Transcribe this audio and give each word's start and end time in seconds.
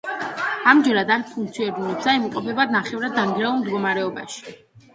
ამჟამად 0.71 1.11
არ 1.15 1.25
ფუნქციონირებს 1.33 2.09
და 2.09 2.17
იმყოფება 2.21 2.67
ნახევრად 2.73 3.17
დანგრეულ 3.21 3.57
მდგომარეობაში. 3.61 4.59